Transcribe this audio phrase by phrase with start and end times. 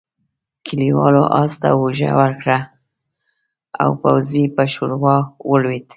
[0.65, 2.57] کليوالو آس ته اوږه ورکړه
[3.81, 5.15] او پوځي پر ښوروا
[5.49, 5.85] ولوېد.